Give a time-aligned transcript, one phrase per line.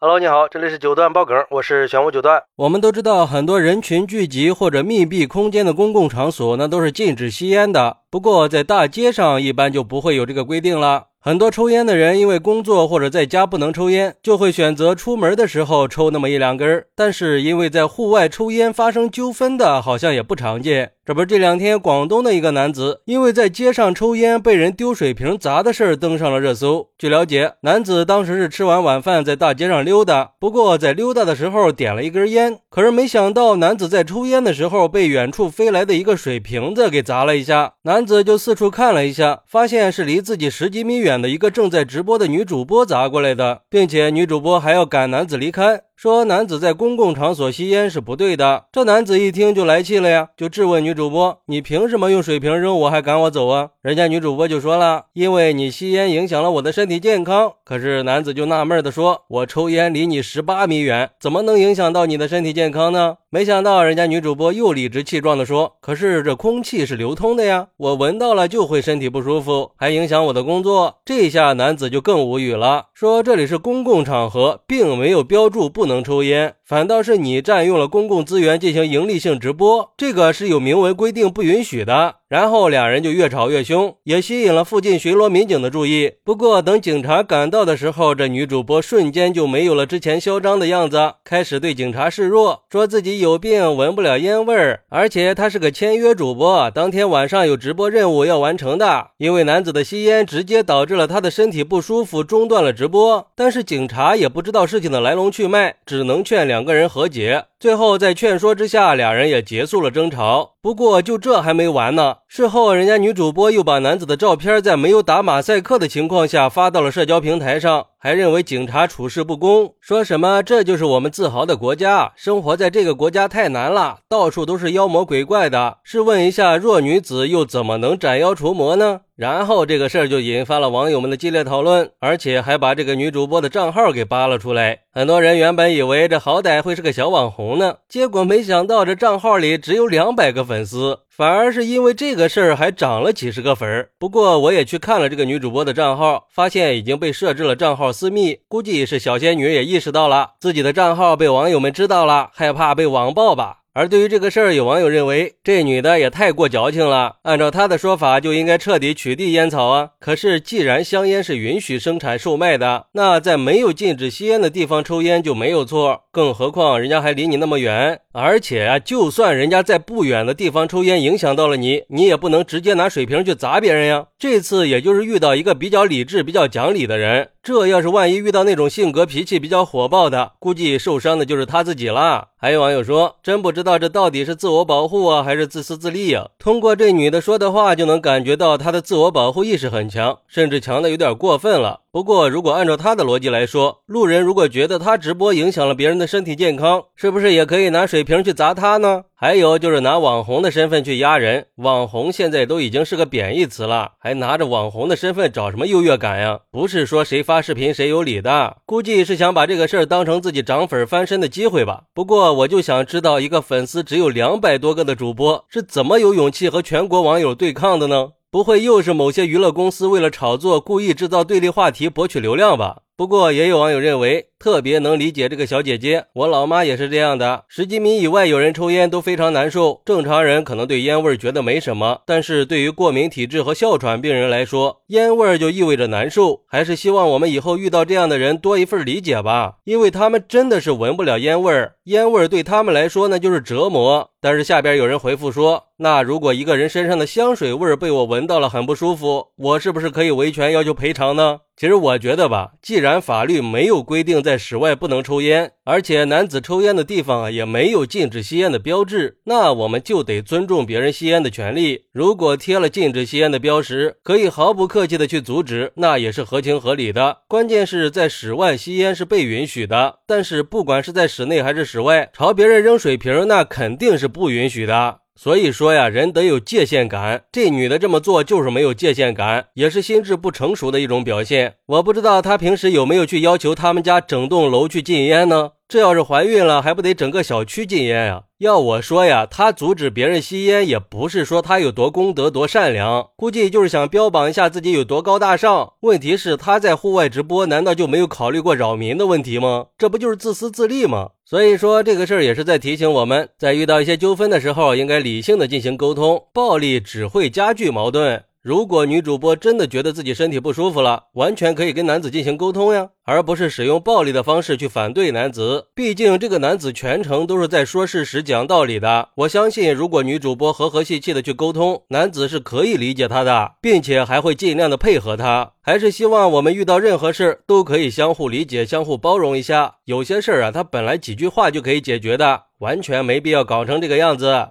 [0.00, 2.40] Hello，你好，这里是九段爆梗，我是玄武九段。
[2.54, 7.96] 我们都知道，很多人群聚集或者密闭空间的公共场所，那都是禁止吸烟的。
[8.10, 11.08] 不过，在大街上一般就不会有这个规定了。
[11.20, 16.84] 很多抽烟的人因为工作或者在家不能抽烟，就会选择出门的时候抽那么一两根。
[16.94, 20.92] 但是，因为在户外抽烟发生纠纷的，好像也不常见。
[21.04, 26.88] 这不是这两天广东的一个男子，因为在街上抽烟被人丢水瓶砸的事儿登上了热搜。
[26.98, 37.72] 据了解，男子当时是吃完晚饭在大街上溜达，不过在溜达的时候点了一根烟，可是没想到男子在抽烟的时候被远处飞来的一个水瓶子给砸了一下。
[37.82, 45.82] 男男子就四处看了一下，发现是离自己十几米远的一个正在直播的女主播砸过来的，并且女主播还要赶男子离开。
[45.98, 82.16] 说男子在公共场所吸烟是不对的，这男子一听就来气了呀，就质问女主播：“你凭什么用水瓶扔我，还赶我走啊？”人家女主播就说了：“因为你吸烟影响了我的身体健康。”可是男子就纳闷的说：“我抽烟离你十八米远，怎么能影响到你的身体健康呢？”没想到人家女主播又理直气壮的说：“可是这空气是流通的呀，我闻到了就会身体不舒服，还影响我的工作。”这下男子就更无语了，说：“这里是公共场合，并没有标注不。”能抽烟，反倒是你占用了公共资源进行盈利性直播，这个是有明文规定不允许的。
[82.28, 86.12] 然后两人就越吵越凶，也吸引了附近巡逻民警的注意。
[86.22, 99.06] 不过等警察赶到的时候，这女主播瞬间就没有了之前嚣张的样子，开始对警察示弱，说自己有病，闻不了烟味儿，而且她是个签约主播，当天晚上有直播任务要完成的。
[99.16, 103.26] 因为男子的吸烟直接导致了他的身体不舒服，中断了直播。
[103.34, 107.44] 但是警察也不知道事情的来龙去脉，只能劝两两个人和解。
[107.60, 110.56] 最后在劝说之下，俩人也结束了争吵。
[110.68, 112.16] 不过就这还没完呢。
[112.26, 125.78] 事后，人家女主播又把男子的照片在没有打马赛克的情况下发到了社交平台上，还认为警察处事不公，说什么这就是我们自豪的国家，生活在这个国家太难了，到处都是妖魔鬼怪的。
[125.82, 129.00] 试问一下，弱女子又怎么能斩妖除魔呢？
[129.16, 134.78] 然后这个事儿就引发了网友们的激烈讨论，而且还把这个女主播的账号给扒了出来。
[134.92, 143.90] 很多人原本以为这好歹会是个小网红呢，结果没想到这账号里只有两百个粉粉丝，反而是因为这个事儿还涨了几十个粉儿。
[143.96, 153.58] 不过我也去看了这个女主播的账号，发现已经被设置了账号私密，估计是小仙女也意识到了自己的账号被网友们知道了，害怕被网暴吧。
[153.74, 157.18] 而对于这个事儿，有网友认为这女的也太过矫情了。
[157.22, 159.90] 按照她的说法，就应该彻底取缔烟草啊。
[160.00, 166.00] 可是，既然香烟是允许生产售卖的，那在没有禁止吸烟的地方抽烟就没有错。
[166.10, 174.06] 更何况人家还离你那么远，而且啊，就算人家在不远的地方抽烟影响到了你，你也不能直接拿水瓶去砸别人呀。
[174.18, 177.28] 这次也就是遇到一个比较理智、比较讲理的人。
[177.40, 182.28] 这要是万一遇到那种性格脾气比较火爆的，估计受伤的就是他自己了。
[182.36, 186.28] 还有网友说，真不知道这到底是自我保护啊，还是自私自利啊？
[186.38, 191.80] 通过这女的说的话，就能感觉到她的自我保护意识很强，甚至强的有点过分了。
[191.90, 199.04] 不过，如果按照她的逻辑来说，路人如果觉得她直播影响了别人的身体健康，是不是也可以拿水瓶去砸他呢？
[199.14, 206.40] 还有就是拿网红的身份去压人，网红现在都已经是个贬义词了，还拿着网红的身份找什么优越感呀？
[206.50, 211.82] 不是说谁发视频谁有理的，估计是想把这个事儿当成自己涨粉翻身的机会吧。
[211.92, 218.12] 不过我就想知道，一个粉丝只有两百多个的主播是怎么有勇气和全国网友对抗的呢？
[218.30, 222.78] 不会又是某些娱乐公司为了炒作，故意制造对立话题博取流量吧？
[222.98, 224.26] 不过也有网友认为。
[224.40, 227.44] 特别能理解这个小姐姐，我老妈也是这样的。
[227.48, 229.82] 十几米以外有人抽烟都非常难受。
[229.84, 236.42] 正常人可能对烟味儿觉得没什么，但是对于过敏体质和哮喘病人来说，烟味儿就意味着难受。
[236.46, 244.10] 还是希望我们以后遇到这样的人多一份理解吧，因为他们真的是闻不了烟味儿，烟味儿对他们来说那就是折磨。
[244.20, 251.40] 但是下边有人回复说，那如果一个人身上的香水味儿被我闻到了很不舒服，我是不是可以维权要求赔偿呢？
[251.58, 261.86] 其实我觉得吧，既然法律没有规定在室外不能抽烟，而且男子抽烟的地方也没有禁止吸烟的标志，那我们就得尊重别人吸烟的权利。
[261.92, 267.22] 如果贴了禁止吸烟的标识，可以毫不客气的去阻止，那也是合情合理的。
[267.26, 275.00] 关键是在室外吸烟是被允许的，但是不管是在室内还是室外，朝别人扔水瓶，那肯定是不允许的。
[275.20, 277.24] 所以说呀，人得有界限感。
[277.32, 281.56] 这女的这么做就是没有界限感，也是心智不成熟的一种表现。
[281.66, 285.50] 我不知道她平时有没有去要求他们家整栋楼去禁烟呢？
[285.68, 288.22] 这要是怀孕了，还不得整个小区禁烟呀？
[288.38, 295.74] 要我说呀，他阻止别人吸烟，也不是说他有多功德、多善良，估计就是想标榜一下自己有多高大上。
[295.80, 299.66] 问题是他在户外直播，难道就没有考虑过扰民的问题吗？
[299.76, 301.10] 这不就是自私自利吗？
[301.26, 308.24] 所以说这个事儿也是在提醒我们，在遇到一些纠纷的时候，应该理性的进行沟通，暴力只会加剧矛盾。
[308.40, 315.66] 如果女主播真的觉得自己身体不舒服了，完全可以跟男子进行沟通呀，而不是使用暴力的方式去反对男子。
[315.74, 319.08] 毕竟这个男子全程都是在说事实、讲道理的。
[319.16, 325.52] 我相信，如果女主播和和气气的去沟通，男子是可以理解她的，并且还会尽量的配合她。
[325.60, 329.74] 还是希望我们遇到任何事都可以相互理解、相互包容一下。
[329.84, 334.50] 有些事儿啊，他本来几句话就可以解决的，完全没必要搞成这个样子。